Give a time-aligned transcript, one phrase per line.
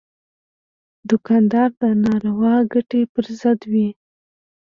[1.09, 3.89] دوکاندار د ناروا ګټې پر ضد وي.